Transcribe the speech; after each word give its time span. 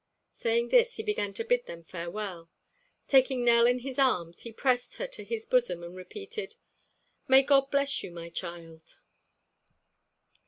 Saying 0.31 0.69
this, 0.69 0.95
he 0.95 1.03
began 1.03 1.31
to 1.35 1.45
bid 1.45 1.67
them 1.67 1.83
farewell. 1.83 2.49
Taking 3.07 3.45
Nell 3.45 3.67
in 3.67 3.77
his 3.77 3.99
arms, 3.99 4.39
he 4.39 4.51
pressed 4.51 4.95
her 4.95 5.05
to 5.05 5.23
his 5.23 5.45
bosom 5.45 5.83
and 5.83 5.95
repeated: 5.95 6.55
"May 7.27 7.43
God 7.43 7.69
bless 7.69 8.01
you, 8.01 8.09
my 8.11 8.29
child." 8.31 8.97